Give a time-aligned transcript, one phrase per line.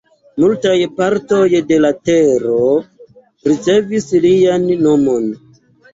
[0.43, 1.41] Multaj partoj
[1.73, 2.57] de la tero
[3.51, 5.29] ricevis lian nomon.